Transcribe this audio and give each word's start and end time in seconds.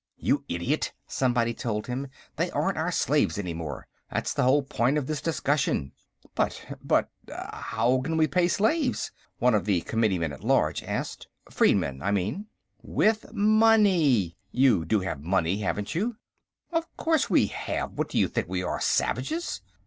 "You 0.17 0.43
idiot," 0.49 0.93
somebody 1.05 1.53
told 1.53 1.85
him, 1.85 2.07
"they 2.35 2.49
aren't 2.49 2.79
our 2.79 2.91
slaves 2.91 3.37
any 3.37 3.53
more. 3.53 3.85
That's 4.11 4.33
the 4.33 4.41
whole 4.41 4.63
point 4.63 4.97
of 4.97 5.05
this 5.05 5.21
discussion." 5.21 5.91
"But... 6.33 6.79
but 6.83 7.11
how 7.29 8.01
can 8.03 8.17
we 8.17 8.25
pay 8.25 8.47
slaves?" 8.47 9.11
one 9.37 9.53
of 9.53 9.65
the 9.65 9.81
committeemen 9.81 10.33
at 10.33 10.43
large 10.43 10.81
asked. 10.81 11.27
"Freedmen, 11.51 12.01
I 12.01 12.09
mean?" 12.09 12.47
"With 12.81 13.31
money. 13.31 14.35
You 14.51 14.85
do 14.85 15.01
have 15.01 15.21
money, 15.21 15.59
haven't 15.59 15.93
you?" 15.93 16.15
"Of 16.71 16.97
course 16.97 17.29
we 17.29 17.45
have. 17.45 17.91
What 17.91 18.09
do 18.09 18.17
you 18.17 18.27
think 18.27 18.47
we 18.49 18.63
are, 18.63 18.81
savages?" 18.81 19.61